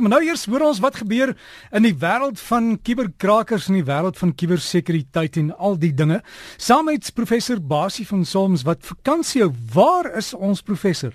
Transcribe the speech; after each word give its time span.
Maar 0.00 0.14
nou 0.16 0.22
eers 0.24 0.46
hoor 0.48 0.64
ons 0.70 0.80
wat 0.80 0.96
gebeur 1.02 1.34
in 1.76 1.84
die 1.84 1.94
wêreld 1.94 2.40
van 2.48 2.72
kuberkrakers 2.82 3.68
en 3.68 3.76
die 3.76 3.84
wêreld 3.84 4.18
van 4.18 4.34
kubersekuriteit 4.34 5.36
en 5.36 5.50
al 5.56 5.76
die 5.78 5.92
dinge. 5.94 6.22
Saam 6.56 6.88
met 6.88 7.10
professor 7.14 7.60
Basie 7.60 8.06
van 8.08 8.24
Solms 8.24 8.64
wat 8.64 8.86
vakansie 8.86 9.42
hou. 9.44 9.50
Waar 9.74 10.08
is 10.16 10.32
ons 10.34 10.62
professor? 10.64 11.12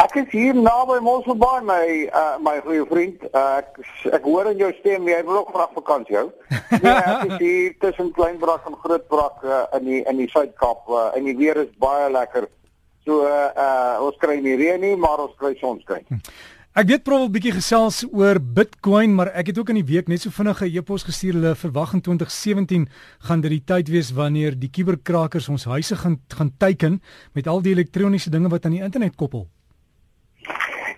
Ek 0.00 0.14
is 0.16 0.30
hier 0.32 0.56
naby 0.56 0.96
Mosselbaai 1.04 1.60
my 1.66 1.86
uh, 2.08 2.36
my 2.40 2.54
goeie 2.64 2.86
vriend. 2.88 3.26
Uh, 3.34 3.58
ek 3.60 3.80
ek 4.16 4.24
hoor 4.24 4.48
in 4.48 4.62
jou 4.62 4.70
stem 4.78 5.10
jy 5.10 5.18
wil 5.26 5.42
ook 5.42 5.50
graag 5.52 5.74
vakansie 5.76 6.16
hou. 6.16 6.30
Ja, 6.86 6.94
ek 6.94 7.26
is 7.26 7.42
hier 7.42 7.74
tussen 7.82 8.08
Kleinbrak 8.16 8.64
en 8.70 8.78
Grootbrak 8.80 9.44
uh, 9.44 9.66
in 9.76 9.84
die 9.90 10.00
in 10.00 10.22
die 10.22 10.30
Suid-Kaap 10.32 10.88
uh, 10.88 11.10
en 11.18 11.28
die 11.28 11.36
weer 11.36 11.60
is 11.66 11.74
baie 11.82 12.08
lekker. 12.14 12.48
So 13.04 13.26
uh, 13.26 13.50
uh 13.52 14.06
ons 14.06 14.16
kry 14.22 14.38
nie 14.40 14.56
reën 14.60 14.80
nie, 14.80 14.94
maar 14.96 15.20
ons 15.26 15.36
kry 15.40 15.52
sonskyn. 15.60 16.06
Hm. 16.08 16.22
Ek 16.70 16.86
weet 16.86 17.02
probeer 17.02 17.26
'n 17.26 17.32
bietjie 17.34 17.50
gesels 17.50 18.04
oor 18.14 18.38
Bitcoin, 18.38 19.14
maar 19.14 19.34
ek 19.34 19.48
het 19.50 19.58
ook 19.58 19.70
in 19.70 19.82
die 19.82 19.90
week 19.90 20.06
net 20.06 20.20
so 20.20 20.30
vinnige 20.30 20.70
e-pos 20.70 21.02
gestuur 21.02 21.34
hulle 21.34 21.54
verwag 21.56 21.94
in 21.94 22.00
2017 22.00 22.86
gaan 23.26 23.40
dit 23.40 23.50
die 23.50 23.64
tyd 23.66 23.88
wees 23.88 24.12
wanneer 24.14 24.54
die 24.54 24.70
kuberkrakers 24.70 25.48
ons 25.48 25.64
huise 25.64 25.96
gaan 25.96 26.20
gaan 26.28 26.52
teiken 26.58 27.02
met 27.34 27.48
al 27.48 27.60
die 27.60 27.72
elektroniese 27.74 28.30
dinge 28.30 28.48
wat 28.48 28.64
aan 28.64 28.76
die 28.78 28.84
internet 28.84 29.16
koppel. 29.16 29.48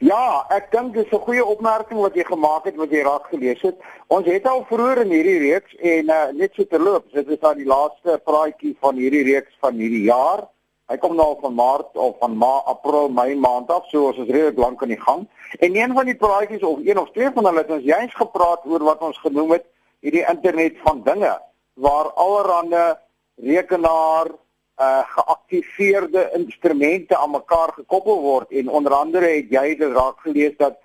Ja, 0.00 0.44
ek 0.50 0.70
dink 0.72 0.92
dis 0.92 1.08
'n 1.10 1.24
goeie 1.24 1.44
opmerking 1.44 2.00
wat 2.00 2.14
jy 2.14 2.24
gemaak 2.24 2.64
het 2.64 2.76
wat 2.76 2.90
jy 2.90 3.02
raak 3.02 3.32
gelees 3.32 3.62
het. 3.62 3.76
Ons 4.08 4.26
het 4.26 4.46
al 4.46 4.66
vroeër 4.68 5.00
in 5.06 5.10
hierdie 5.10 5.38
reeks 5.38 5.72
en 5.80 6.04
uh, 6.10 6.32
net 6.34 6.52
so 6.54 6.64
terloops, 6.64 7.12
dit 7.12 7.28
is 7.28 7.40
aan 7.40 7.56
die 7.56 7.66
laaste 7.66 8.20
praatjie 8.24 8.76
van 8.80 8.94
hierdie 8.96 9.24
reeks 9.24 9.56
van 9.60 9.72
hierdie 9.72 10.04
jaar. 10.04 10.52
Hy 10.92 10.98
kom 11.00 11.14
nou 11.16 11.30
van 11.40 11.54
Maart 11.56 11.94
of 11.96 12.18
van 12.20 12.34
Ma 12.36 12.58
April, 12.68 13.08
Mei 13.08 13.32
maand 13.40 13.70
af, 13.72 13.86
so 13.88 14.10
ons 14.10 14.18
is 14.20 14.28
redelik 14.28 14.58
lank 14.60 14.82
aan 14.84 14.90
die 14.92 15.00
gang. 15.00 15.22
En 15.64 15.76
een 15.76 15.94
van 15.96 16.04
die 16.04 16.16
praatjies 16.20 16.66
of 16.68 16.82
een 16.84 16.98
of 17.00 17.08
twee 17.14 17.30
van 17.32 17.48
hulle 17.48 17.62
het 17.62 17.70
ons 17.72 17.86
juist 17.86 18.18
gepraat 18.18 18.66
oor 18.68 18.84
wat 18.84 19.00
ons 19.00 19.20
genoem 19.24 19.54
het 19.56 19.64
hierdie 20.04 20.26
internet 20.28 20.76
van 20.84 21.00
dinge 21.06 21.32
waar 21.80 22.10
allerlei 22.20 22.92
rekenaar 23.40 24.34
uh 24.82 25.00
geaktiveerde 25.14 26.28
instrumente 26.36 27.16
aan 27.16 27.30
mekaar 27.30 27.72
gekoppel 27.72 28.20
word 28.20 28.50
en 28.50 28.68
onder 28.68 28.92
andere 28.92 29.28
het 29.36 29.50
jy 29.52 29.76
dit 29.76 29.92
raak 29.96 30.20
gelees 30.24 30.56
dat 30.60 30.76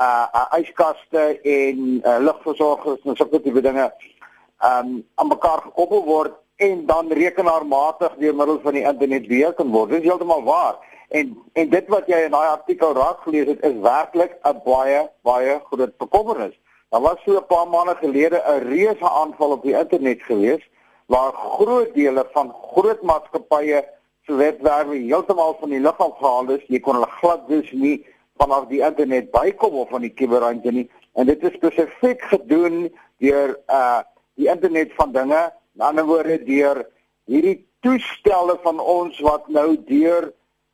uh, 0.00 0.26
uh 0.34 0.58
yskaste 0.58 1.24
en 1.42 1.80
uh, 2.02 2.18
ligversorgers 2.18 3.02
en 3.04 3.16
sulke 3.16 3.42
tipe 3.42 3.60
dinge 3.60 3.90
um 4.62 5.02
aan 5.14 5.28
mekaar 5.34 5.62
gekoppel 5.66 6.04
word 6.06 6.38
en 6.62 6.86
dan 6.86 7.12
rekenaarmatig 7.12 8.14
deur 8.18 8.34
middel 8.34 8.58
van 8.62 8.76
die 8.76 8.84
internet 8.86 9.26
weer 9.26 9.52
kan 9.58 9.70
word. 9.70 9.90
Dit 9.90 10.02
is 10.02 10.08
heeltemal 10.10 10.42
waar. 10.46 10.76
En 11.08 11.32
en 11.52 11.70
dit 11.70 11.88
wat 11.92 12.06
jy 12.08 12.20
in 12.26 12.34
daai 12.34 12.48
artikel 12.48 12.94
raak 12.96 13.24
gelees 13.26 13.48
het 13.50 13.64
is 13.68 13.80
werklik 13.84 14.36
'n 14.48 14.60
baie 14.64 15.00
baie 15.22 15.60
groot 15.70 15.96
bekommernis. 15.98 16.54
Daar 16.90 17.00
was 17.00 17.22
so 17.24 17.36
'n 17.36 17.46
paar 17.46 17.68
maande 17.68 17.94
gelede 17.94 18.38
'n 18.44 18.68
reuse 18.68 19.08
aanval 19.08 19.50
op 19.50 19.62
die 19.62 19.76
internet 19.78 20.22
gewees 20.22 20.62
waar 21.06 21.32
groot 21.32 21.94
dele 21.94 22.26
van 22.32 22.54
groot 22.72 23.02
maatskappye 23.02 23.84
se 24.26 24.34
webwerwe 24.34 24.96
heeltemal 24.96 25.56
van 25.60 25.68
die 25.68 25.80
lug 25.80 25.98
af 25.98 26.18
gehaal 26.18 26.50
is. 26.50 26.64
Jy 26.66 26.80
kon 26.80 26.94
hulle 26.94 27.10
glad 27.20 27.48
dus 27.48 27.72
nie 27.72 28.06
vanaf 28.36 28.66
die 28.66 28.80
internet 28.80 29.30
bykom 29.30 29.74
of 29.74 29.88
van 29.88 30.00
die 30.00 30.14
kuberruimte 30.14 30.70
nie. 30.70 30.90
En 31.12 31.26
dit 31.26 31.42
is 31.42 31.52
spesifiek 31.52 32.22
gedoen 32.22 32.94
deur 33.18 33.58
uh 33.66 34.00
die 34.34 34.48
internet 34.48 34.92
van 34.94 35.12
dinge 35.12 35.52
Ander 35.78 36.04
woorde 36.04 36.38
deur 36.44 36.84
hierdie 37.24 37.66
toestelle 37.80 38.58
van 38.62 38.80
ons 38.80 39.18
wat 39.20 39.48
nou 39.48 39.76
deur 39.86 40.32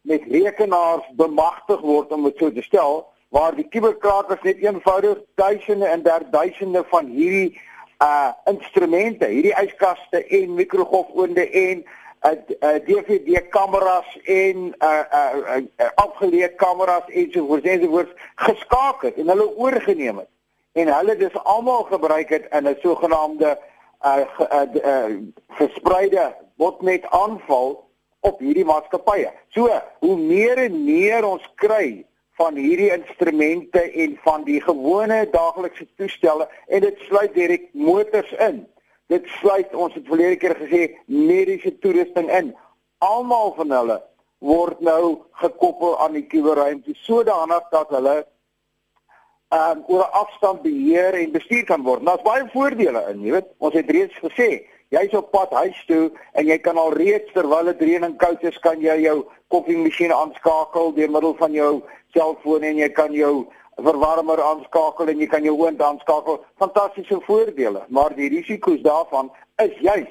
met 0.09 0.25
rekenaars 0.31 1.07
bemagtig 1.21 1.81
word 1.81 2.13
om 2.13 2.25
dit 2.25 2.39
so 2.39 2.51
te 2.53 2.63
stel 2.63 3.07
waar 3.29 3.55
die 3.55 3.69
kuberkrakers 3.69 4.43
net 4.43 4.63
eenvoudig 4.65 5.21
duisende 5.37 5.87
en 5.87 6.05
duisende 6.31 6.85
van 6.89 7.07
hierdie 7.13 7.59
uh 8.03 8.31
instrumente, 8.47 9.27
hierdie 9.27 9.55
yskaste 9.59 10.23
en 10.23 10.55
mikrogolfoonde 10.55 11.45
en 11.51 11.81
uh, 11.83 12.31
uh 12.63 12.77
DVD 12.87 13.49
kameras 13.51 14.07
en 14.25 14.69
uh 14.79 14.91
uh, 14.91 15.23
uh, 15.39 15.63
uh 15.83 15.89
afgeleë 16.05 16.53
kameras 16.57 17.11
en 17.11 17.33
so 17.35 17.47
voort 17.47 17.67
ensovoorts 17.67 18.31
geskakel 18.47 19.19
en 19.19 19.33
hulle 19.35 19.49
oorgeneem 19.57 20.23
het. 20.23 20.31
En 20.79 20.93
hulle 20.95 21.17
dis 21.19 21.43
almal 21.43 21.89
gebruik 21.91 22.31
het 22.31 22.47
in 22.55 22.71
'n 22.71 22.79
sogenaamde 22.83 23.59
uh, 24.05 24.25
uh, 24.41 24.65
uh 24.85 25.17
verspreide 25.59 26.35
botnet 26.57 27.07
aanval 27.11 27.77
op 28.21 28.41
hierdie 28.43 28.67
maatskappye. 28.67 29.31
So, 29.55 29.71
hoe 30.03 30.17
meer 30.19 30.59
en 30.67 30.85
meer 30.85 31.27
ons 31.27 31.45
kry 31.63 32.05
van 32.39 32.59
hierdie 32.59 32.91
instrumente 32.95 33.83
en 33.83 34.19
van 34.23 34.45
die 34.47 34.61
gewone 34.63 35.25
daaglikse 35.33 35.87
toestelle 35.99 36.47
en 36.67 36.85
dit 36.87 37.07
sluit 37.09 37.35
direk 37.35 37.69
motors 37.73 38.31
in. 38.47 38.63
Dit 39.11 39.27
sluit 39.41 39.75
ons 39.75 39.95
het 39.97 40.07
verlede 40.07 40.39
keer 40.43 40.55
gesê 40.59 40.83
mediese 41.07 41.73
toerusting 41.83 42.31
in. 42.31 42.53
Almal 43.03 43.55
van 43.57 43.75
hulle 43.75 43.99
word 44.45 44.81
nou 44.85 45.25
gekoppel 45.43 45.97
aan 45.99 46.15
die 46.19 46.27
kuberruimte 46.31 46.95
sodanig 47.03 47.65
dat 47.75 47.91
hulle 47.95 48.21
um, 49.49 49.85
oor 49.87 50.05
'n 50.05 50.13
afstand 50.13 50.63
beheer 50.63 51.15
en 51.15 51.33
bestuur 51.33 51.65
kan 51.65 51.83
word. 51.83 52.07
Daar's 52.07 52.23
baie 52.23 52.49
voordele 52.53 53.05
in, 53.11 53.23
jy 53.23 53.33
weet. 53.33 53.49
Ons 53.59 53.75
het 53.75 53.91
reeds 53.91 54.19
gesê, 54.25 54.65
jy's 54.89 55.15
op 55.15 55.31
pad 55.31 55.53
huis 55.53 55.85
toe 55.87 56.11
en 56.33 56.47
jy 56.47 56.59
kan 56.59 56.77
al 56.77 56.93
reeds 56.93 57.33
terwyl 57.33 57.65
dit 57.65 57.81
reën 57.81 58.05
en 58.05 58.17
koud 58.17 58.43
is, 58.43 58.59
kan 58.59 58.81
jy 58.81 59.01
jou 59.03 59.25
koffiemasjien 59.49 60.13
aanskakel 60.13 60.95
deur 60.95 61.11
middel 61.11 61.35
van 61.37 61.53
jou 61.53 61.83
selfoon 62.13 62.63
en 62.63 62.77
jy 62.77 62.89
kan 62.89 63.13
jou 63.13 63.49
verwarmer 63.77 64.41
aanskakel 64.43 65.09
en 65.09 65.19
jy 65.19 65.27
kan 65.27 65.45
jou 65.45 65.57
oond 65.57 65.83
aanskakel. 65.83 66.45
Fantastiese 66.59 67.21
voordele, 67.27 67.85
maar 67.89 68.15
die 68.15 68.29
risiko's 68.29 68.81
daarvan 68.83 69.31
is 69.57 69.77
juis 69.81 70.09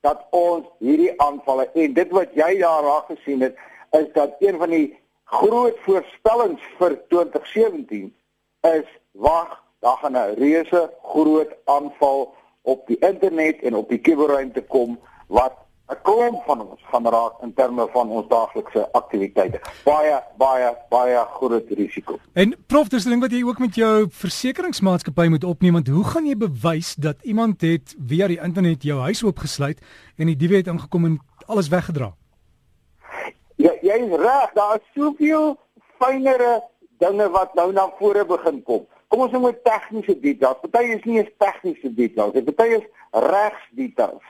dat 0.00 0.26
ons 0.30 0.66
hierdie 0.78 1.12
aanvalle 1.20 1.66
en 1.74 1.94
dit 1.94 2.10
wat 2.14 2.34
jy 2.38 2.58
daar 2.60 2.84
raak 2.86 3.08
gesien 3.10 3.42
het 3.42 3.56
is 3.98 4.06
dat 4.14 4.36
een 4.40 4.58
van 4.58 4.70
die 4.70 4.98
groot 5.24 5.76
voorspellings 5.84 6.62
vir 6.78 6.94
2017 7.08 8.12
is 8.60 8.88
wag, 9.12 9.62
daar 9.80 9.96
gaan 9.96 10.16
'n 10.16 10.34
reuse 10.34 10.90
groot 11.02 11.52
aanval 11.64 12.34
op 12.62 12.86
die 12.86 12.98
internet 12.98 13.62
en 13.62 13.74
op 13.74 13.88
die 13.88 13.98
kuberruimte 13.98 14.62
kom 14.62 14.98
wat 15.26 15.54
'n 15.88 15.96
klomp 16.02 16.42
van 16.44 16.60
ons 16.60 16.80
gaan 16.90 17.06
raak 17.08 17.42
in 17.42 17.54
terme 17.54 17.88
van 17.92 18.08
ons 18.08 18.28
daaglikse 18.28 18.92
aktiwiteite. 18.92 19.60
Baie 19.84 20.22
baie 20.36 20.76
baie 20.88 21.24
groot 21.36 21.70
risiko. 21.70 22.18
En 22.32 22.54
prof, 22.66 22.88
dis 22.88 23.04
'n 23.06 23.08
ding 23.08 23.20
wat 23.20 23.32
jy 23.32 23.42
ook 23.42 23.58
met 23.58 23.74
jou 23.74 24.06
versekeringsmaatskappy 24.10 25.26
moet 25.28 25.44
opneem 25.44 25.72
want 25.72 25.88
hoe 25.88 26.04
gaan 26.04 26.26
jy 26.26 26.36
bewys 26.36 26.94
dat 26.94 27.16
iemand 27.22 27.60
het 27.60 27.96
via 28.06 28.26
die 28.26 28.40
internet 28.40 28.82
jou 28.82 29.00
huis 29.00 29.24
oopgesluit 29.24 29.80
en 30.16 30.26
die 30.26 30.36
diewe 30.36 30.56
het 30.56 30.66
ingekom 30.66 31.04
en 31.04 31.20
alles 31.46 31.68
weggedra? 31.68 32.12
Ja, 33.56 33.72
jy 33.82 33.96
is 34.06 34.16
reg, 34.16 34.50
daar 34.54 34.76
is 34.76 34.86
soveel 34.94 35.56
fynere 35.98 36.62
dinge 36.98 37.28
wat 37.30 37.54
nou 37.54 37.72
na 37.72 37.88
vore 37.98 38.24
begin 38.24 38.62
kom. 38.62 38.86
Kom 39.08 39.24
ons 39.24 39.32
noem 39.32 39.50
dit 39.50 39.60
tegniese 39.64 40.14
details. 40.20 40.60
Party 40.70 40.96
is 40.96 41.04
nie 41.08 41.20
eens 41.20 41.30
tegniese 41.40 41.92
details 41.94 42.34
nie. 42.34 42.44
Party 42.52 42.80
is 42.80 42.88
regsdetails. 43.12 44.24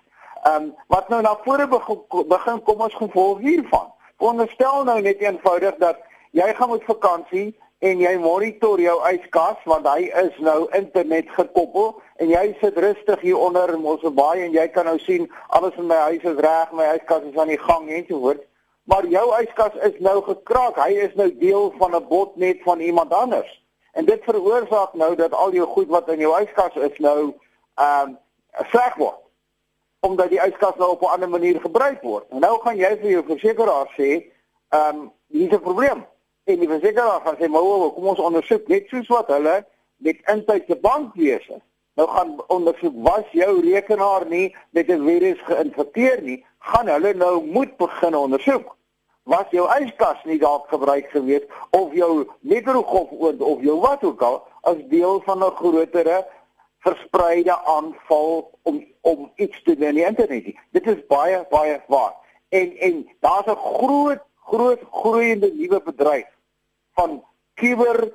Ehm 0.45 0.69
um, 0.69 0.75
wat 0.87 1.09
nou 1.09 1.23
na 1.23 1.35
vore 1.45 1.67
begin 1.69 2.63
kom 2.63 2.85
as 2.87 2.95
gevolg 2.95 3.41
hiervan. 3.43 3.89
Onderstel 4.19 4.85
nou 4.85 5.01
net 5.01 5.21
eenvoudig 5.23 5.75
dat 5.83 5.99
jy 6.31 6.47
gaan 6.55 6.71
met 6.71 6.85
vakansie 6.87 7.49
en 7.79 8.01
jy 8.03 8.15
monitor 8.19 8.81
jou 8.83 8.97
yskas 9.11 9.59
want 9.71 9.87
hy 9.87 10.09
is 10.23 10.39
nou 10.43 10.67
internet 10.75 11.31
gekoppel 11.37 11.93
en 12.19 12.31
jy 12.33 12.45
sit 12.63 12.79
rustig 12.83 13.23
hier 13.23 13.39
onder 13.39 13.71
in 13.75 13.83
Mosselbaai 13.85 14.43
en 14.47 14.55
jy 14.55 14.67
kan 14.75 14.89
nou 14.91 14.97
sien 15.05 15.29
alles 15.55 15.79
in 15.79 15.87
my 15.87 15.99
huis 16.09 16.27
is 16.27 16.41
reg, 16.43 16.73
my 16.75 16.89
yskas 16.97 17.27
is 17.31 17.39
aan 17.39 17.53
die 17.55 17.61
gang 17.63 17.87
en 17.87 18.07
so 18.09 18.19
voort 18.25 18.43
maar 18.89 19.07
jou 19.07 19.27
yskas 19.43 19.75
is 19.85 19.99
nou 20.01 20.23
gekraak. 20.25 20.79
Hy 20.81 20.95
is 21.05 21.15
nou 21.15 21.29
deel 21.39 21.75
van 21.79 21.95
'n 21.97 22.07
botnet 22.09 22.63
van 22.65 22.81
iemand 22.81 23.13
anders. 23.13 23.51
En 23.93 24.05
dit 24.05 24.25
veroorsaak 24.25 24.95
nou 24.95 25.15
dat 25.15 25.33
al 25.33 25.53
jou 25.53 25.67
goed 25.67 25.89
wat 25.89 26.09
in 26.09 26.19
jou 26.19 26.33
yskas 26.43 26.75
is 26.75 26.99
nou 26.99 27.35
ehm 27.75 28.09
um, 28.09 28.19
sleg 28.71 28.95
word. 28.95 29.21
Omdat 30.01 30.29
die 30.29 30.41
yskas 30.41 30.77
nou 30.77 30.91
op 30.91 31.03
'n 31.03 31.13
ander 31.15 31.29
manier 31.29 31.61
gebruik 31.61 32.03
word. 32.03 32.25
En 32.31 32.41
nou 32.41 32.61
gaan 32.61 32.77
jy 32.77 32.97
vir 33.01 33.11
jou 33.11 33.25
versekeraar 33.25 33.93
sê, 33.97 34.25
ehm 34.69 34.97
um, 34.97 35.13
hier's 35.27 35.53
'n 35.53 35.61
probleem. 35.61 36.07
En 36.45 36.59
die 36.59 36.69
versekeraar 36.69 37.21
gaan 37.21 37.37
sê, 37.37 37.49
"Maar 37.49 37.93
kom 37.93 38.07
ons 38.07 38.19
ondersoek 38.19 38.69
net 38.69 38.89
soos 38.89 39.07
wat 39.07 39.27
hulle 39.27 39.67
met 39.97 40.17
intydse 40.27 40.77
bankwese 40.77 41.61
nou 41.99 42.09
gaan 42.09 42.45
ondersoek 42.47 42.95
was 43.03 43.25
jou 43.31 43.61
rekenaar 43.61 44.27
nie 44.27 44.57
met 44.71 44.87
'n 44.89 45.05
virus 45.05 45.41
geïnfekteer 45.41 46.23
nie, 46.23 46.45
gaan 46.59 46.89
hulle 46.89 47.15
nou 47.15 47.45
moet 47.45 47.77
begin 47.77 48.15
ondersoek 48.15 48.78
was 49.29 49.51
jou 49.53 49.67
yskas 49.77 50.21
nie 50.25 50.39
dalk 50.41 50.69
gebruik 50.73 51.11
gewees 51.13 51.45
of 51.77 51.93
jou 51.93 52.25
mikrogolfoond 52.41 53.43
of 53.45 53.61
jou 53.63 53.77
wat 53.83 54.05
ook 54.05 54.23
al 54.25 54.39
as 54.71 54.81
deel 54.89 55.21
van 55.27 55.45
'n 55.45 55.57
grotere 55.61 56.27
verspreide 56.79 57.57
aanval 57.65 58.51
om 58.63 58.85
om 59.01 59.33
iets 59.37 59.63
te 59.63 59.77
doen 59.77 59.89
in 59.89 59.95
die 59.95 60.07
internet. 60.07 60.55
Dit 60.71 60.87
is 60.87 61.07
baie 61.07 61.45
baie 61.51 61.81
waar. 61.87 62.15
En 62.49 62.77
en 62.77 63.09
daar's 63.21 63.47
'n 63.47 63.57
groot 63.57 64.23
groot 64.49 64.81
groeiende 64.91 65.53
nuwe 65.55 65.81
bedryf 65.83 66.29
van 66.95 67.25
kuber 67.55 68.13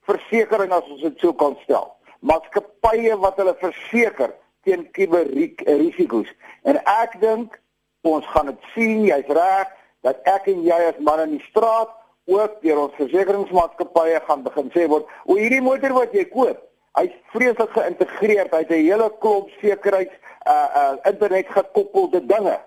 versekerings 0.00 0.74
as 0.74 0.88
ons 0.88 1.02
dit 1.02 1.18
so 1.18 1.32
kan 1.32 1.58
stel. 1.62 1.96
Maatskappye 2.18 3.18
wat 3.18 3.36
hulle 3.36 3.54
verseker 3.58 4.34
teen 4.62 4.90
kuberrisiko's. 4.90 6.30
En 6.62 6.78
ek 6.84 7.20
dink 7.20 7.60
ons 8.00 8.26
gaan 8.26 8.46
dit 8.46 8.58
sien, 8.74 9.04
jy's 9.04 9.26
reg, 9.26 9.68
dat 10.02 10.18
ek 10.24 10.46
en 10.46 10.62
jy 10.66 10.78
as 10.88 10.98
man 10.98 11.20
in 11.20 11.36
die 11.36 11.46
straat 11.48 11.90
ook 12.30 12.60
deur 12.62 12.82
ons 12.84 12.98
versekeringsmaatskappye 12.98 14.20
gaan 14.26 14.42
begin 14.42 14.70
sê 14.74 14.88
word, 14.88 15.06
"O 15.26 15.34
hierdie 15.34 15.62
motor 15.62 15.92
wat 15.92 16.12
jy 16.12 16.24
koop, 16.24 16.58
hy's 16.98 17.14
vreeslik 17.32 17.70
geïntegreer, 17.70 18.46
hy't 18.50 18.70
'n 18.70 18.86
hele 18.86 19.10
klomp 19.18 19.48
sekuriteits 19.60 20.14
uh 20.46 20.68
uh 20.74 20.96
internet 21.04 21.46
gekoppelde 21.48 22.26
dinge." 22.26 22.60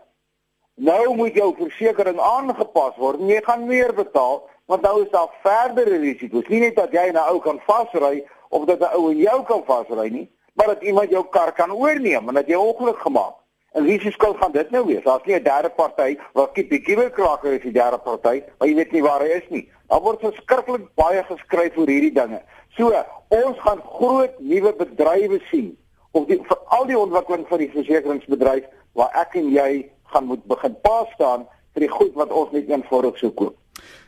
Nou 0.75 1.15
moet 1.15 1.33
jou 1.33 1.53
versekerings 1.55 2.19
aangepas 2.19 2.97
word 2.97 3.19
en 3.19 3.27
jy 3.27 3.41
gaan 3.43 3.67
meer 3.67 3.93
betaal 3.93 4.43
want 4.65 4.81
nou 4.81 5.03
is 5.03 5.09
daar 5.09 5.29
verdere 5.43 5.97
risiko's. 6.01 6.47
Nie 6.47 6.59
net 6.59 6.75
dat 6.75 6.91
jy 6.91 7.11
nou 7.13 7.23
ou 7.35 7.39
kan 7.39 7.59
vasry 7.67 8.25
of 8.49 8.65
dat 8.65 8.79
'n 8.79 8.95
ou 8.97 9.11
in 9.11 9.17
jou 9.17 9.43
kan 9.43 9.63
vasry 9.65 10.09
nie, 10.09 10.27
maar 10.53 10.67
dat 10.67 10.83
iemand 10.83 11.09
jou 11.09 11.23
kar 11.29 11.53
kan 11.53 11.71
oorneem 11.71 12.27
en 12.27 12.33
dat 12.33 12.47
jy 12.47 12.55
ongeluk 12.55 12.99
gemaak. 12.99 13.35
En 13.75 13.83
wie 13.83 13.99
se 13.99 14.11
skuld 14.11 14.37
gaan 14.37 14.51
dit 14.51 14.69
nou 14.71 14.85
wees? 14.85 15.03
Daar's 15.03 15.25
nie 15.25 15.35
'n 15.35 15.43
derde 15.43 15.69
party 15.69 16.17
wat 16.33 16.51
kyk 16.51 16.69
die 16.69 16.81
kiewerkraker 16.81 17.53
is 17.53 17.61
die 17.61 17.71
derde 17.71 17.97
party, 17.97 18.43
maar 18.57 18.67
jy 18.67 18.75
weet 18.75 18.91
nie 18.91 19.01
waar 19.01 19.19
hy 19.19 19.27
is 19.27 19.49
nie. 19.49 19.71
Daar 19.87 20.01
word 20.01 20.19
verskriklik 20.19 20.87
baie 20.95 21.23
geskryf 21.23 21.77
oor 21.77 21.87
hierdie 21.87 22.13
dinge. 22.13 22.41
So, 22.77 22.93
ons 23.27 23.59
gaan 23.59 23.81
groot 23.81 24.39
nuwe 24.39 24.73
bedrywe 24.75 25.41
sien 25.51 25.77
of 26.11 26.27
die 26.27 26.37
vir 26.37 26.57
al 26.65 26.85
die 26.85 26.97
ontwikkeling 26.97 27.47
van 27.47 27.59
die 27.59 27.71
versekeringsbedryf 27.71 28.63
waar 28.93 29.11
ek 29.13 29.35
en 29.35 29.51
jy 29.51 29.91
gaan 30.03 30.25
moet 30.25 30.45
begin 30.45 30.75
pas 30.81 31.11
staan 31.13 31.47
vir 31.73 31.79
die 31.79 31.91
goed 31.91 32.13
wat 32.13 32.31
ons 32.31 32.51
net 32.51 32.69
eenvoudig 32.69 33.17
sou 33.17 33.31
koop. 33.31 33.57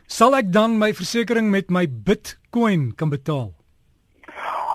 Sal 0.06 0.34
ek 0.34 0.52
dan 0.52 0.78
my 0.78 0.94
versekerings 0.94 1.52
met 1.52 1.70
my 1.70 1.84
Bitcoin 1.86 2.94
kan 2.96 3.10
betaal? 3.10 3.52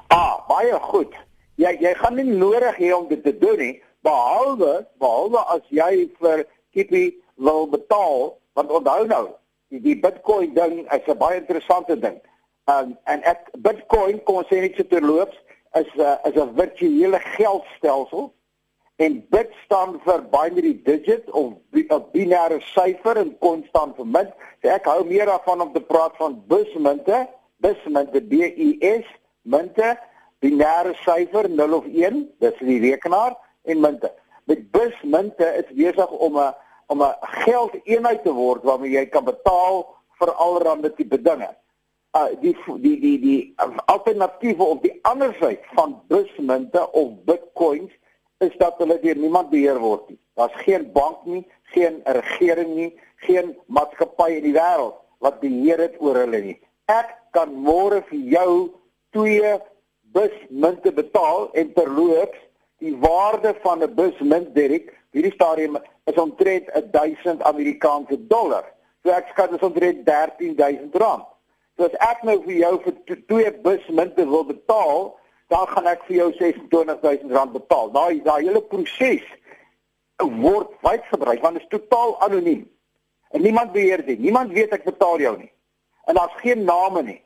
Ah, 0.07 0.37
baie 0.47 0.77
goed. 0.79 1.13
Jy 1.55 1.77
jy 1.81 1.93
gaan 1.93 2.15
nie 2.15 2.29
nodig 2.29 2.77
hê 2.77 2.93
om 2.93 3.07
dit 3.09 3.23
te 3.23 3.33
doen 3.37 3.57
nie 3.57 3.81
behalwe 4.03 4.85
behalwe 4.99 5.41
as 5.55 5.63
jy 5.69 6.09
vir 6.19 6.45
Kippy 6.73 7.05
wil 7.35 7.67
betaal 7.67 8.37
want 8.57 8.71
onthou 8.71 9.07
nou 9.07 9.25
die, 9.73 9.81
die 9.81 9.97
Bitcoin 9.99 10.53
ding 10.53 10.85
is 10.91 11.07
'n 11.07 11.17
baie 11.17 11.39
interessante 11.39 11.99
ding. 11.99 12.21
Um, 12.65 12.97
en 13.05 13.23
ek 13.23 13.49
Bitcoin 13.57 14.23
kom 14.23 14.41
ons 14.41 14.47
sê 14.47 14.61
net 14.61 14.75
so 14.77 14.83
terloops 14.83 15.37
is 15.75 15.89
'n 15.95 16.01
uh, 16.01 16.17
is 16.29 16.35
'n 16.35 16.55
virtuele 16.55 17.19
geldstelsel 17.19 18.33
en 18.97 19.25
bit 19.29 19.51
staan 19.65 19.99
vir 20.05 20.21
binary 20.31 20.73
digit 20.83 21.29
of 21.31 21.53
'n 21.73 22.03
binêre 22.13 22.59
syfer 22.75 23.17
en 23.17 23.37
coin 23.39 23.65
staan 23.69 23.93
vir 23.97 24.05
munt. 24.05 24.31
So 24.61 24.69
ek 24.69 24.85
hou 24.85 25.03
meer 25.03 25.25
daarvan 25.25 25.61
om 25.61 25.73
te 25.73 25.81
praat 25.81 26.15
van 26.17 26.43
busmunte, 26.47 27.27
busmunte 27.57 28.21
B 28.21 28.33
U 28.57 28.69
S 28.79 29.05
munte, 29.41 29.97
binêre 30.39 30.93
syfer 31.03 31.49
0 31.49 31.73
of 31.73 31.85
1, 31.85 32.29
dis 32.39 32.59
die 32.59 32.79
rekenaar 32.79 33.35
en 33.63 33.79
munte. 33.79 34.11
Met 34.49 34.71
busmunte 34.71 35.45
is 35.61 35.75
besig 35.75 36.11
om 36.11 36.37
'n 36.37 36.53
om 36.87 37.01
'n 37.01 37.15
geldeenheid 37.21 38.23
te 38.23 38.33
word 38.33 38.63
waarmee 38.63 38.91
jy 38.91 39.05
kan 39.05 39.23
betaal 39.23 39.85
vir 40.19 40.31
allerlei 40.31 40.93
tipe 40.95 41.21
dinge. 41.21 41.49
Uh 42.13 42.29
die 42.41 42.55
die 42.77 42.99
die 42.99 43.19
die 43.19 43.53
alternatiewe 43.85 44.63
of 44.63 44.81
die 44.81 44.99
ander 45.01 45.35
sy 45.39 45.59
van 45.73 46.01
busmunte 46.07 46.91
of 46.91 47.23
bitcoins 47.25 47.91
is 48.37 48.57
dat 48.57 48.77
hulle 48.77 48.99
deur 48.99 49.17
niemand 49.17 49.49
beheer 49.49 49.79
word 49.79 50.09
nie. 50.09 50.19
Daar's 50.35 50.55
geen 50.65 50.91
bank 50.91 51.25
nie, 51.25 51.45
geen 51.63 52.01
regering 52.03 52.75
nie, 52.75 52.91
geen 53.15 53.57
maatskappy 53.65 54.29
in 54.37 54.43
die 54.43 54.55
wêreld 54.57 54.99
wat 55.23 55.39
beheer 55.39 55.79
het 55.79 55.95
oor 55.99 56.19
hulle 56.19 56.41
nie. 56.41 56.57
Ek 56.91 57.15
kan 57.31 57.53
môre 57.55 58.01
vir 58.09 58.19
jou 58.35 58.53
twee 59.15 59.53
busmunte 60.13 60.91
betaal 60.91 61.49
en 61.53 61.73
terloops 61.73 62.39
die 62.83 62.95
waarde 62.99 63.55
van 63.63 63.83
'n 63.83 63.95
busmunt 63.95 64.55
Derek 64.55 64.91
hierdie 65.15 65.33
stadium 65.33 65.77
is 66.05 66.17
omtrent 66.25 66.67
1000 66.91 67.43
Amerikaanse 67.43 68.17
dollar. 68.27 68.65
So 69.03 69.11
ek 69.11 69.27
skat 69.31 69.51
dit 69.51 69.61
is 69.61 69.67
omtrent 69.67 70.05
13000 70.05 70.95
rand. 70.95 71.25
So 71.77 71.85
as 71.85 71.95
ek 72.11 72.23
nou 72.23 72.37
vir 72.43 72.55
jou 72.55 72.73
vir 72.83 73.23
twee 73.27 73.51
busmunte 73.65 74.25
wil 74.29 74.45
betaal, 74.45 75.15
dan 75.47 75.67
gaan 75.67 75.87
ek 75.87 76.03
vir 76.07 76.15
jou 76.15 76.29
26000 76.39 77.31
rand 77.31 77.53
betaal. 77.53 77.91
Daai 77.91 78.21
daai 78.23 78.43
hele 78.43 78.61
proses 78.61 79.25
word 80.17 80.69
wyd 80.81 81.03
gebruik 81.11 81.41
want 81.41 81.59
dit 81.59 81.63
is 81.63 81.73
totaal 81.73 82.15
anoniem. 82.21 82.69
En 83.33 83.41
niemand 83.41 83.71
beheer 83.71 84.05
dit. 84.05 84.19
Niemand 84.19 84.51
weet 84.51 84.71
ek 84.71 84.83
betaal 84.83 85.19
jou 85.19 85.37
nie. 85.37 85.51
En 86.05 86.15
daar's 86.15 86.35
geen 86.41 86.63
name 86.63 87.03
nie. 87.03 87.21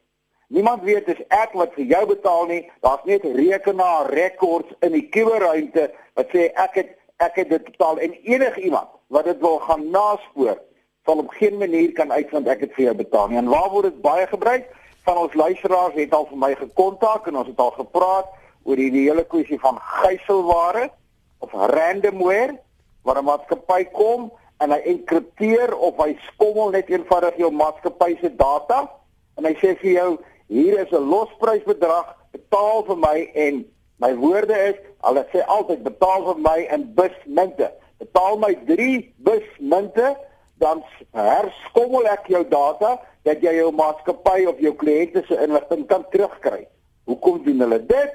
Niemand 0.48 0.84
weet 0.88 1.06
dis 1.06 1.20
ek 1.28 1.52
wat 1.60 1.74
vir 1.76 1.90
jou 1.90 2.04
betaal 2.08 2.46
nie. 2.48 2.62
Daar's 2.86 3.04
net 3.04 3.26
rekenaar 3.36 4.08
rekords 4.14 4.72
in 4.80 4.94
die 4.96 5.08
kuberruimte 5.12 5.90
wat 6.16 6.32
sê 6.32 6.48
ek 6.56 6.80
het 6.80 6.94
ek 7.18 7.40
het 7.42 7.50
dit 7.50 7.64
betaal 7.66 7.98
en 7.98 8.14
enigiemand 8.30 8.90
wat 9.10 9.26
dit 9.26 9.40
wil 9.42 9.58
gaan 9.66 9.88
naspoor 9.90 10.60
sal 11.08 11.24
op 11.24 11.32
geen 11.40 11.58
manier 11.58 11.92
kan 11.98 12.12
uitvind 12.12 12.48
ek 12.52 12.66
het 12.66 12.76
vir 12.76 12.90
jou 12.90 12.96
betaal 13.00 13.32
nie. 13.32 13.40
En 13.42 13.50
waar 13.52 13.70
word 13.74 13.90
dit 13.90 14.02
baie 14.04 14.28
gebruik? 14.28 14.68
Van 15.08 15.18
ons 15.18 15.34
luisteraars 15.34 15.96
het 15.96 16.14
al 16.14 16.28
vir 16.30 16.40
my 16.40 16.52
gekontak 16.60 17.28
en 17.28 17.40
ons 17.42 17.48
het 17.48 17.60
al 17.64 17.74
gepraat 17.80 18.32
oor 18.68 18.80
die, 18.80 18.92
die 18.92 19.08
hele 19.08 19.24
kwessie 19.24 19.60
van 19.64 19.80
gijselware 19.80 20.90
of 21.44 21.54
randomware 21.74 22.58
waar 23.04 23.20
'n 23.20 23.28
maatskappy 23.28 23.84
kom 23.92 24.32
en 24.60 24.72
hy 24.72 24.80
enkripteer 24.94 25.76
of 25.76 26.00
hy 26.04 26.16
skommel 26.32 26.70
net 26.70 26.90
eenvoudig 26.90 27.38
jou 27.38 27.52
maatskappy 27.52 28.18
se 28.22 28.36
data 28.36 28.84
en 29.38 29.46
hy 29.46 29.54
sê 29.64 29.76
vir 29.80 29.92
jou 29.92 30.10
hier 30.48 30.80
is 30.80 30.92
'n 30.92 31.10
losprysbedrag, 31.10 32.16
betaal 32.32 32.84
vir 32.86 32.98
my 32.98 33.30
en 33.34 33.66
my 34.00 34.14
woorde 34.16 34.58
is, 34.70 34.78
hulle 35.02 35.26
sê 35.32 35.44
altyd 35.46 35.84
betaal 35.84 36.24
vir 36.26 36.40
my 36.40 36.68
in 36.72 36.94
busmunte. 36.94 37.72
Betaal 37.98 38.38
my 38.38 38.54
3 38.66 39.14
busmunte, 39.18 40.16
dan 40.58 40.84
herskommel 41.14 42.08
ek 42.10 42.28
jou 42.28 42.44
data 42.50 42.98
dat 43.24 43.42
jy 43.42 43.58
jou 43.60 43.72
maatskappy 43.72 44.46
of 44.50 44.60
jou 44.60 44.74
kliënte 44.74 45.24
se 45.28 45.38
inligting 45.44 45.86
kan 45.90 46.06
terugkry. 46.14 46.68
Hoekom 47.06 47.44
doen 47.44 47.60
hulle 47.60 47.80
dit? 47.86 48.14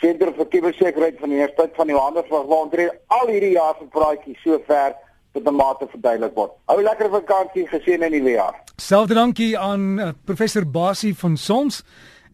Sentrum 0.00 0.34
vir 0.36 0.48
Kubersekuriteit 0.48 1.20
van 1.20 1.28
die 1.28 1.36
Universiteit 1.36 1.72
van 1.76 1.88
Johannesburg 1.92 2.46
waar 2.48 2.64
ons 2.64 2.74
al 3.18 3.26
hierdie 3.28 3.56
jaar 3.56 3.74
se 3.78 3.84
praatjies 3.92 4.42
sover 4.44 4.90
tot 5.32 5.46
'n 5.46 5.54
mate 5.54 5.86
verduidelik 5.90 6.34
word. 6.34 6.52
Hou 6.66 6.82
lekker 6.82 7.10
vakansie 7.10 7.68
geseën 7.68 8.02
in 8.02 8.12
die 8.12 8.20
nuwe 8.20 8.30
jaar. 8.30 8.54
Selfde 8.76 9.14
dankie 9.14 9.58
aan 9.58 9.98
uh, 9.98 10.08
professor 10.24 10.66
Basie 10.66 11.14
van 11.14 11.36
Soms 11.36 11.84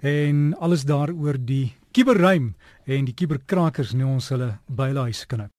en 0.01 0.57
alles 0.61 0.85
daaroor 0.85 1.37
die 1.39 1.75
kuberruim 1.93 2.55
en 2.87 3.05
die 3.05 3.15
kuberkrakers 3.15 3.93
nou 3.93 4.09
ons 4.15 4.29
hulle 4.29 4.59
by 4.69 4.87
hulle 4.93 5.01
huis 5.01 5.27
kan. 5.27 5.51